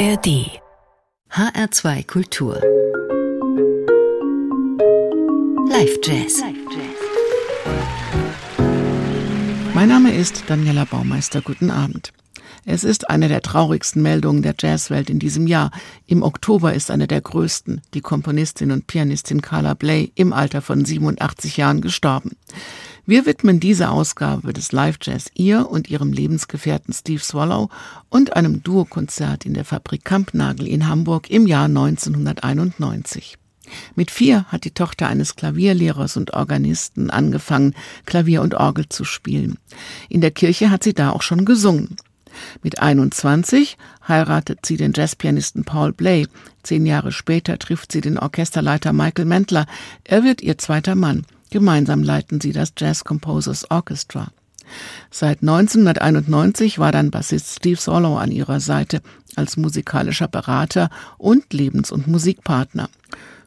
ARD 0.00 0.48
HR2 1.30 2.06
Kultur 2.06 2.54
Live 5.68 5.98
Jazz 6.02 6.42
Mein 9.74 9.90
Name 9.90 10.14
ist 10.14 10.44
Daniela 10.46 10.86
Baumeister. 10.86 11.42
Guten 11.42 11.70
Abend. 11.70 12.14
Es 12.64 12.82
ist 12.82 13.10
eine 13.10 13.28
der 13.28 13.42
traurigsten 13.42 14.00
Meldungen 14.00 14.40
der 14.40 14.54
Jazzwelt 14.58 15.10
in 15.10 15.18
diesem 15.18 15.46
Jahr. 15.46 15.70
Im 16.06 16.22
Oktober 16.22 16.72
ist 16.72 16.90
eine 16.90 17.06
der 17.06 17.20
größten, 17.20 17.82
die 17.92 18.00
Komponistin 18.00 18.70
und 18.70 18.86
Pianistin 18.86 19.42
Carla 19.42 19.74
Bley, 19.74 20.12
im 20.14 20.32
Alter 20.32 20.62
von 20.62 20.82
87 20.82 21.58
Jahren 21.58 21.82
gestorben. 21.82 22.36
Wir 23.10 23.26
widmen 23.26 23.58
diese 23.58 23.90
Ausgabe 23.90 24.52
des 24.52 24.70
Live 24.70 24.98
Jazz 25.02 25.32
ihr 25.34 25.68
und 25.68 25.90
ihrem 25.90 26.12
Lebensgefährten 26.12 26.94
Steve 26.94 27.18
Swallow 27.18 27.68
und 28.08 28.36
einem 28.36 28.62
Duokonzert 28.62 29.44
in 29.44 29.52
der 29.52 29.64
Fabrik 29.64 30.04
Kampnagel 30.04 30.68
in 30.68 30.86
Hamburg 30.86 31.28
im 31.28 31.48
Jahr 31.48 31.64
1991. 31.64 33.36
Mit 33.96 34.12
vier 34.12 34.44
hat 34.44 34.64
die 34.64 34.70
Tochter 34.70 35.08
eines 35.08 35.34
Klavierlehrers 35.34 36.16
und 36.16 36.34
Organisten 36.34 37.10
angefangen, 37.10 37.74
Klavier 38.06 38.42
und 38.42 38.54
Orgel 38.54 38.88
zu 38.88 39.02
spielen. 39.02 39.58
In 40.08 40.20
der 40.20 40.30
Kirche 40.30 40.70
hat 40.70 40.84
sie 40.84 40.94
da 40.94 41.10
auch 41.10 41.22
schon 41.22 41.44
gesungen. 41.44 41.96
Mit 42.62 42.78
21 42.78 43.76
heiratet 44.06 44.64
sie 44.64 44.76
den 44.76 44.92
Jazzpianisten 44.94 45.64
Paul 45.64 45.92
Bley. 45.92 46.28
Zehn 46.62 46.86
Jahre 46.86 47.10
später 47.10 47.58
trifft 47.58 47.90
sie 47.90 48.02
den 48.02 48.20
Orchesterleiter 48.20 48.92
Michael 48.92 49.24
Mentler. 49.24 49.66
Er 50.04 50.22
wird 50.22 50.42
ihr 50.42 50.58
zweiter 50.58 50.94
Mann. 50.94 51.26
Gemeinsam 51.50 52.02
leiten 52.02 52.40
sie 52.40 52.52
das 52.52 52.72
Jazz 52.76 53.04
Composers 53.04 53.70
Orchestra. 53.70 54.28
Seit 55.10 55.40
1991 55.42 56.78
war 56.78 56.92
dann 56.92 57.10
Bassist 57.10 57.56
Steve 57.56 57.80
Swallow 57.80 58.16
an 58.16 58.30
ihrer 58.30 58.60
Seite 58.60 59.02
als 59.34 59.56
musikalischer 59.56 60.28
Berater 60.28 60.90
und 61.18 61.52
Lebens- 61.52 61.90
und 61.90 62.06
Musikpartner. 62.06 62.88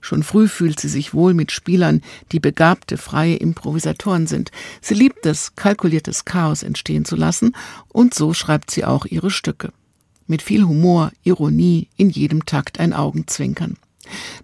Schon 0.01 0.23
früh 0.23 0.49
fühlt 0.49 0.81
sie 0.81 0.89
sich 0.89 1.13
wohl 1.13 1.33
mit 1.33 1.53
Spielern, 1.53 2.01
die 2.33 2.41
begabte, 2.41 2.97
freie 2.97 3.37
Improvisatoren 3.37 4.27
sind. 4.27 4.51
Sie 4.81 4.95
liebt 4.95 5.25
es, 5.25 5.55
kalkuliertes 5.55 6.25
Chaos 6.25 6.61
entstehen 6.61 7.05
zu 7.05 7.15
lassen, 7.15 7.55
und 7.87 8.13
so 8.13 8.33
schreibt 8.33 8.69
sie 8.69 8.83
auch 8.83 9.05
ihre 9.05 9.31
Stücke. 9.31 9.71
Mit 10.27 10.41
viel 10.41 10.65
Humor, 10.65 11.13
Ironie, 11.23 11.87
in 11.95 12.09
jedem 12.09 12.45
Takt 12.45 12.81
ein 12.81 12.91
Augenzwinkern. 12.91 13.77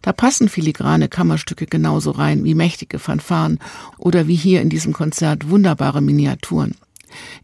Da 0.02 0.14
passen 0.14 0.50
filigrane 0.50 1.10
Kammerstücke 1.10 1.66
genauso 1.66 2.12
rein 2.12 2.44
wie 2.44 2.56
mächtige 2.56 3.00
Fanfaren 3.00 3.60
oder 3.98 4.28
wie 4.28 4.36
hier 4.36 4.62
in 4.62 4.70
diesem 4.70 4.94
Konzert 4.94 5.50
wunderbare 5.50 6.02
Miniaturen. 6.02 6.76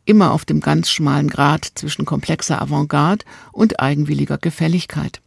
Immer 0.05 0.31
auf 0.31 0.45
dem 0.45 0.61
ganz 0.61 0.89
schmalen 0.89 1.27
Grat 1.27 1.71
zwischen 1.75 2.05
komplexer 2.05 2.61
Avantgarde 2.61 3.25
und 3.51 3.79
eigenwilliger 3.79 4.37
Gefälligkeit. 4.37 5.21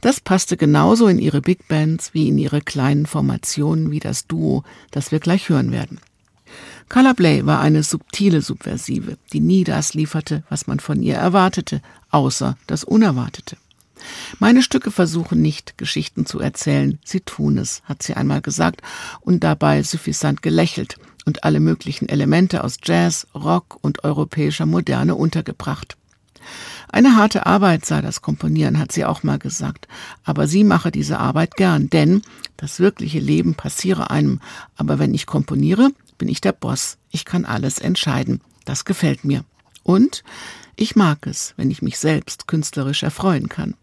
Das 0.00 0.20
passte 0.20 0.56
genauso 0.56 1.06
in 1.06 1.18
ihre 1.18 1.40
Big 1.40 1.68
Bands 1.68 2.12
wie 2.12 2.28
in 2.28 2.36
ihre 2.36 2.60
kleinen 2.60 3.06
Formationen 3.06 3.90
wie 3.90 4.00
das 4.00 4.26
Duo, 4.26 4.64
das 4.90 5.12
wir 5.12 5.20
gleich 5.20 5.48
hören 5.48 5.70
werden. 5.70 6.00
Bley 7.16 7.46
war 7.46 7.60
eine 7.60 7.82
subtile 7.82 8.42
Subversive, 8.42 9.16
die 9.32 9.40
nie 9.40 9.64
das 9.64 9.94
lieferte, 9.94 10.42
was 10.50 10.66
man 10.66 10.80
von 10.80 11.02
ihr 11.02 11.14
erwartete, 11.14 11.80
außer 12.10 12.58
das 12.66 12.84
Unerwartete. 12.84 13.56
Meine 14.38 14.62
Stücke 14.62 14.90
versuchen 14.90 15.40
nicht, 15.40 15.78
Geschichten 15.78 16.26
zu 16.26 16.40
erzählen, 16.40 16.98
sie 17.04 17.20
tun 17.20 17.58
es, 17.58 17.82
hat 17.84 18.02
sie 18.02 18.14
einmal 18.14 18.40
gesagt 18.40 18.82
und 19.20 19.44
dabei 19.44 19.82
suffisant 19.82 20.42
gelächelt 20.42 20.96
und 21.24 21.44
alle 21.44 21.60
möglichen 21.60 22.08
Elemente 22.08 22.64
aus 22.64 22.78
Jazz, 22.82 23.26
Rock 23.34 23.78
und 23.80 24.04
europäischer 24.04 24.66
Moderne 24.66 25.14
untergebracht. 25.14 25.96
Eine 26.88 27.16
harte 27.16 27.46
Arbeit 27.46 27.86
sei 27.86 28.02
das 28.02 28.20
Komponieren, 28.20 28.78
hat 28.78 28.92
sie 28.92 29.04
auch 29.04 29.22
mal 29.22 29.38
gesagt, 29.38 29.88
aber 30.24 30.46
sie 30.46 30.64
mache 30.64 30.90
diese 30.90 31.18
Arbeit 31.18 31.54
gern, 31.56 31.88
denn 31.88 32.22
das 32.56 32.80
wirkliche 32.80 33.20
Leben 33.20 33.54
passiere 33.54 34.10
einem, 34.10 34.40
aber 34.76 34.98
wenn 34.98 35.14
ich 35.14 35.26
komponiere, 35.26 35.90
bin 36.18 36.28
ich 36.28 36.40
der 36.40 36.52
Boss, 36.52 36.98
ich 37.10 37.24
kann 37.24 37.44
alles 37.44 37.78
entscheiden, 37.78 38.40
das 38.64 38.84
gefällt 38.84 39.24
mir. 39.24 39.44
Und 39.82 40.22
ich 40.76 40.94
mag 40.94 41.26
es, 41.26 41.54
wenn 41.56 41.70
ich 41.70 41.82
mich 41.82 41.98
selbst 41.98 42.46
künstlerisch 42.46 43.02
erfreuen 43.02 43.48
kann. 43.48 43.74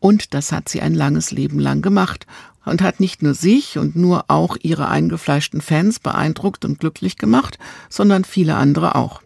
Und 0.00 0.34
das 0.34 0.52
hat 0.52 0.68
sie 0.68 0.80
ein 0.80 0.94
langes 0.94 1.30
Leben 1.30 1.58
lang 1.58 1.82
gemacht 1.82 2.26
und 2.64 2.82
hat 2.82 3.00
nicht 3.00 3.22
nur 3.22 3.34
sich 3.34 3.78
und 3.78 3.96
nur 3.96 4.24
auch 4.28 4.56
ihre 4.62 4.88
eingefleischten 4.88 5.60
Fans 5.60 5.98
beeindruckt 5.98 6.64
und 6.64 6.80
glücklich 6.80 7.16
gemacht, 7.16 7.58
sondern 7.88 8.24
viele 8.24 8.56
andere 8.56 8.94
auch. 8.94 9.22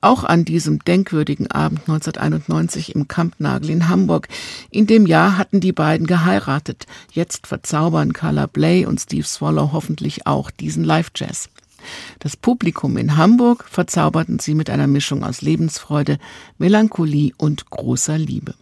Auch 0.00 0.24
an 0.24 0.44
diesem 0.44 0.80
denkwürdigen 0.80 1.50
Abend 1.50 1.80
1991 1.80 2.94
im 2.94 3.08
Kampnagel 3.08 3.70
in 3.70 3.88
Hamburg. 3.88 4.28
In 4.70 4.86
dem 4.86 5.06
Jahr 5.06 5.38
hatten 5.38 5.60
die 5.60 5.72
beiden 5.72 6.06
geheiratet. 6.06 6.86
Jetzt 7.12 7.46
verzaubern 7.46 8.12
Carla 8.12 8.46
Bley 8.46 8.84
und 8.84 9.00
Steve 9.00 9.26
Swallow 9.26 9.70
hoffentlich 9.72 10.26
auch 10.26 10.50
diesen 10.50 10.84
Live-Jazz. 10.84 11.48
Das 12.18 12.36
Publikum 12.36 12.96
in 12.96 13.16
Hamburg 13.16 13.64
verzauberten 13.68 14.38
sie 14.38 14.54
mit 14.54 14.70
einer 14.70 14.86
Mischung 14.86 15.24
aus 15.24 15.40
Lebensfreude, 15.42 16.18
Melancholie 16.58 17.32
und 17.38 17.70
großer 17.70 18.18
Liebe. 18.18 18.54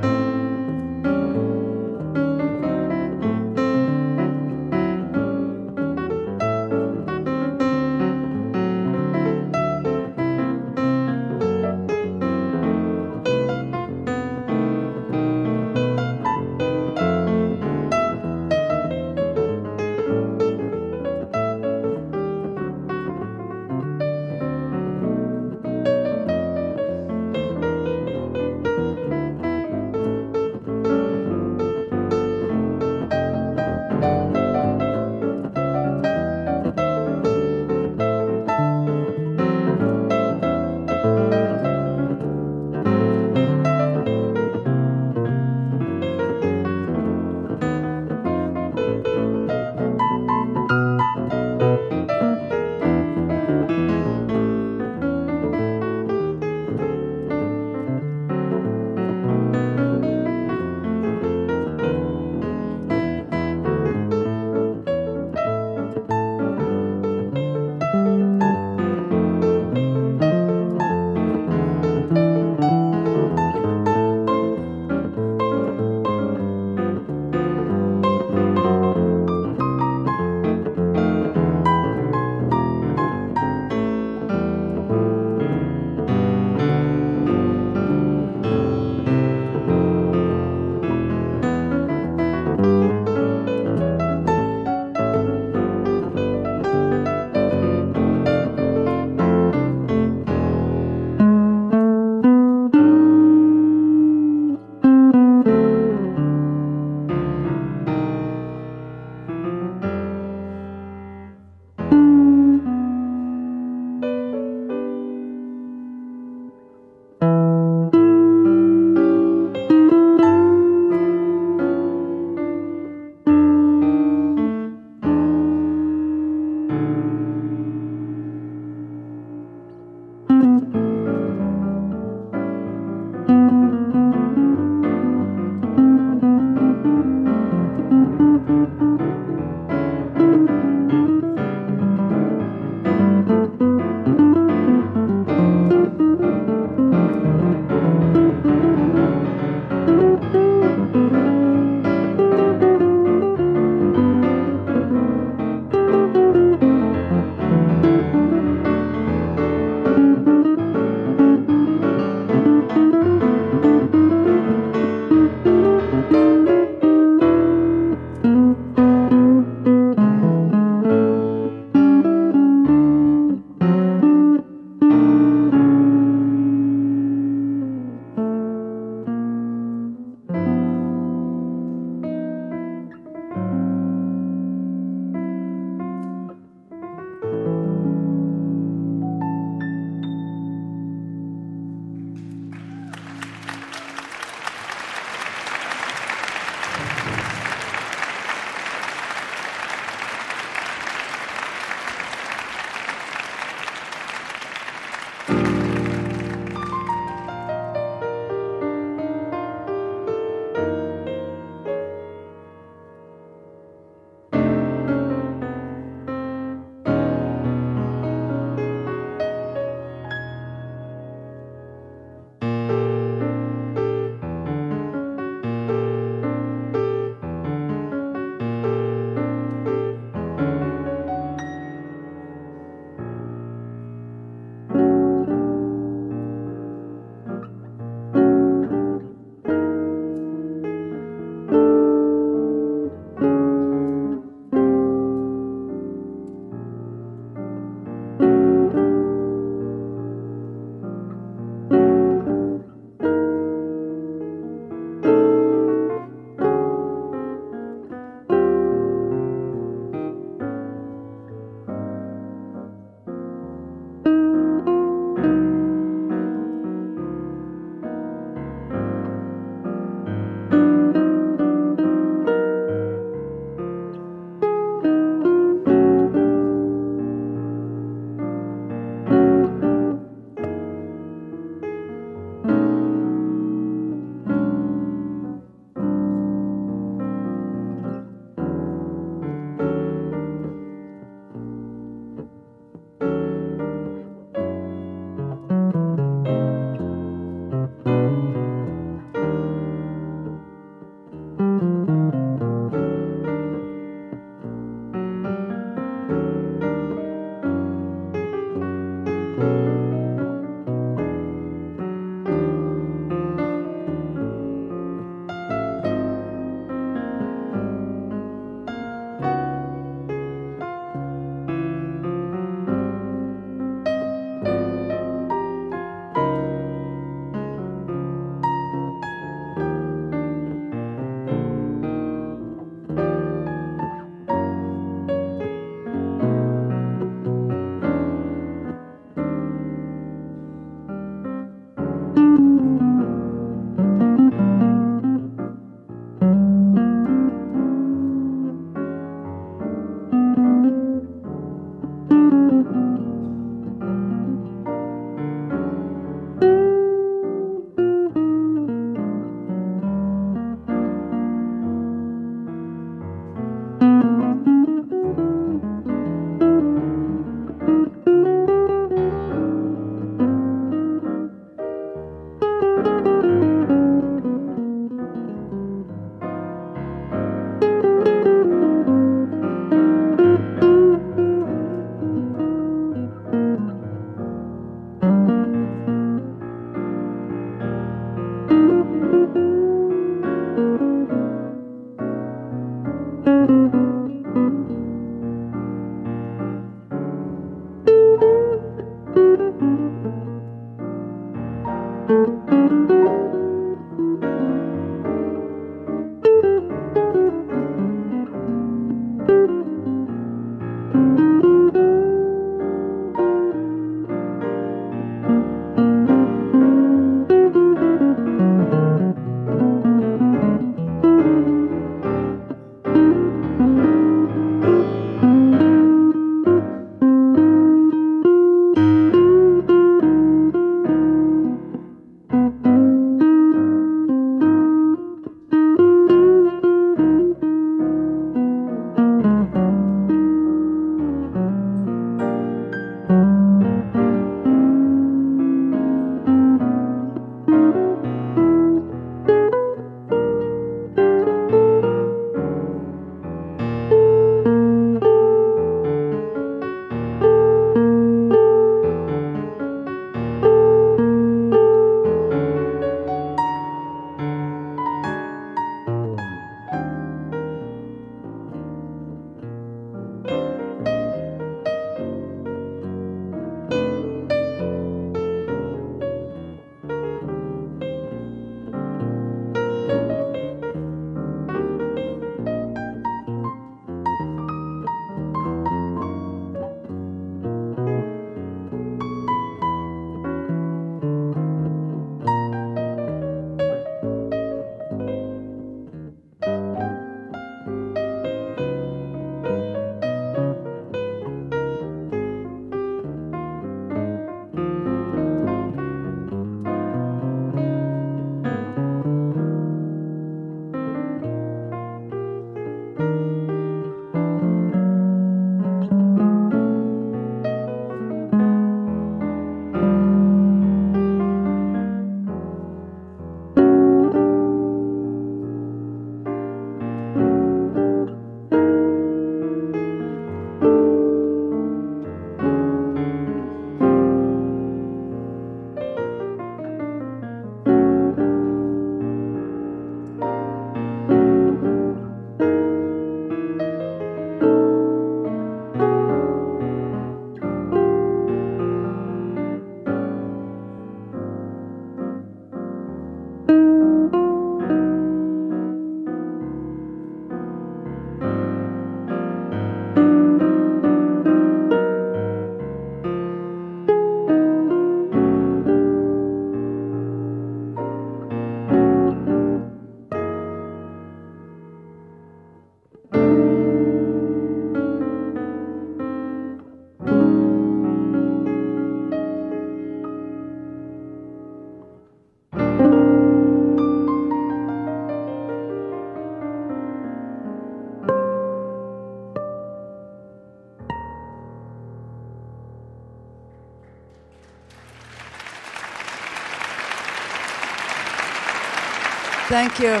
Thank 599.50 599.80
you. 599.80 600.00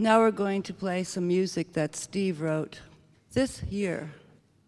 Now 0.00 0.18
we're 0.18 0.32
going 0.32 0.64
to 0.64 0.74
play 0.74 1.04
some 1.04 1.28
music 1.28 1.72
that 1.74 1.94
Steve 1.94 2.40
wrote. 2.40 2.80
This 3.32 3.62
year, 3.62 4.10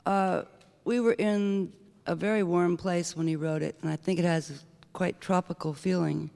uh, 0.07 0.43
we 0.85 1.01
were 1.01 1.15
in 1.15 1.73
a 2.07 2.15
very 2.15 2.45
warm 2.45 2.77
place 2.77 3.17
when 3.17 3.27
he 3.27 3.35
wrote 3.35 3.61
it, 3.61 3.75
and 3.83 3.91
I 3.91 3.97
think 3.97 4.21
it 4.21 4.25
has 4.25 4.51
a 4.51 4.55
quite 4.93 5.21
tropical 5.21 5.75
feeling. 5.75 6.31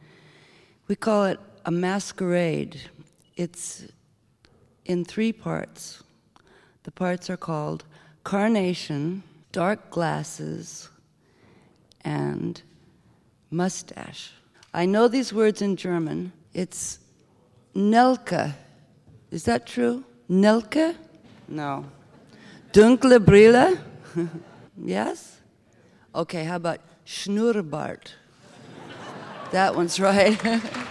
We 0.88 0.96
call 0.96 1.26
it 1.26 1.38
a 1.64 1.70
masquerade. 1.70 2.80
It's 3.36 3.84
in 4.86 5.04
three 5.04 5.32
parts. 5.32 6.02
The 6.82 6.90
parts 6.90 7.30
are 7.30 7.36
called 7.36 7.84
carnation, 8.24 9.22
dark 9.52 9.90
glasses, 9.90 10.88
and 12.00 12.60
mustache. 13.52 14.32
I 14.76 14.86
know 14.86 15.06
these 15.06 15.32
words 15.32 15.62
in 15.62 15.76
German. 15.76 16.32
It's 16.52 16.98
Nelke. 17.76 18.54
Is 19.30 19.44
that 19.44 19.66
true? 19.66 20.02
Nelke? 20.28 20.96
No. 21.46 21.84
Dunkle 22.72 23.24
Brille? 23.24 23.78
yes? 24.76 25.40
Okay, 26.12 26.42
how 26.42 26.56
about 26.56 26.80
Schnurrbart? 27.06 28.14
that 29.52 29.76
one's 29.76 30.00
right. 30.00 30.40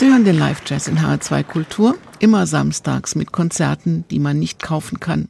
Sie 0.00 0.08
hören 0.08 0.24
den 0.24 0.38
Live-Jazz 0.38 0.88
in 0.88 0.98
HR2 1.00 1.42
Kultur, 1.42 1.98
immer 2.20 2.46
samstags 2.46 3.16
mit 3.16 3.32
Konzerten, 3.32 4.06
die 4.10 4.18
man 4.18 4.38
nicht 4.38 4.62
kaufen 4.62 4.98
kann. 4.98 5.28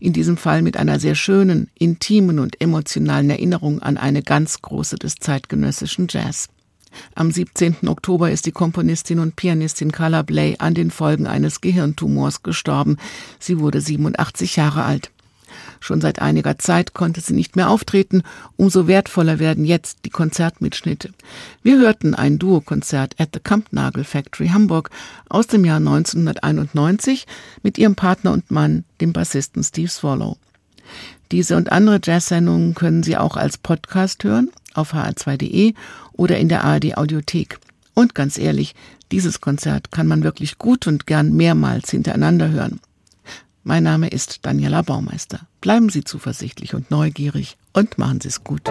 In 0.00 0.12
diesem 0.12 0.36
Fall 0.36 0.60
mit 0.60 0.76
einer 0.76 1.00
sehr 1.00 1.14
schönen, 1.14 1.70
intimen 1.72 2.38
und 2.38 2.60
emotionalen 2.60 3.30
Erinnerung 3.30 3.80
an 3.80 3.96
eine 3.96 4.22
ganz 4.22 4.60
große 4.60 4.96
des 4.96 5.14
zeitgenössischen 5.14 6.08
Jazz. 6.10 6.50
Am 7.14 7.30
17. 7.30 7.88
Oktober 7.88 8.30
ist 8.30 8.44
die 8.44 8.52
Komponistin 8.52 9.18
und 9.18 9.34
Pianistin 9.34 9.92
Carla 9.92 10.20
Bley 10.20 10.56
an 10.58 10.74
den 10.74 10.90
Folgen 10.90 11.26
eines 11.26 11.62
Gehirntumors 11.62 12.42
gestorben. 12.42 12.98
Sie 13.38 13.60
wurde 13.60 13.80
87 13.80 14.56
Jahre 14.56 14.84
alt. 14.84 15.10
Schon 15.80 16.00
seit 16.00 16.20
einiger 16.20 16.58
Zeit 16.58 16.94
konnte 16.94 17.20
sie 17.20 17.34
nicht 17.34 17.56
mehr 17.56 17.70
auftreten, 17.70 18.22
umso 18.56 18.86
wertvoller 18.86 19.38
werden 19.38 19.64
jetzt 19.64 19.98
die 20.04 20.10
Konzertmitschnitte. 20.10 21.10
Wir 21.62 21.78
hörten 21.78 22.14
ein 22.14 22.38
Duokonzert 22.38 23.14
at 23.18 23.30
the 23.34 23.40
Kampnagel 23.40 24.04
Factory 24.04 24.48
Hamburg 24.48 24.90
aus 25.28 25.46
dem 25.46 25.64
Jahr 25.64 25.78
1991 25.78 27.26
mit 27.62 27.78
ihrem 27.78 27.94
Partner 27.94 28.32
und 28.32 28.50
Mann, 28.50 28.84
dem 29.00 29.12
Bassisten 29.12 29.62
Steve 29.62 29.88
Swallow. 29.88 30.36
Diese 31.32 31.56
und 31.56 31.72
andere 31.72 32.00
Jazz-Sendungen 32.02 32.74
können 32.74 33.02
Sie 33.02 33.16
auch 33.16 33.36
als 33.36 33.58
Podcast 33.58 34.22
hören 34.24 34.50
auf 34.74 34.94
hr2.de 34.94 35.74
oder 36.12 36.38
in 36.38 36.48
der 36.48 36.64
ARD 36.64 36.96
Audiothek. 36.96 37.58
Und 37.94 38.14
ganz 38.14 38.38
ehrlich, 38.38 38.74
dieses 39.10 39.40
Konzert 39.40 39.90
kann 39.90 40.06
man 40.06 40.22
wirklich 40.22 40.58
gut 40.58 40.86
und 40.86 41.06
gern 41.06 41.34
mehrmals 41.34 41.90
hintereinander 41.90 42.50
hören. 42.50 42.80
Mein 43.68 43.82
Name 43.82 44.06
ist 44.06 44.46
Daniela 44.46 44.82
Baumeister. 44.82 45.40
Bleiben 45.60 45.88
Sie 45.88 46.04
zuversichtlich 46.04 46.74
und 46.74 46.92
neugierig 46.92 47.56
und 47.72 47.98
machen 47.98 48.20
Sie 48.20 48.28
es 48.28 48.44
gut. 48.44 48.70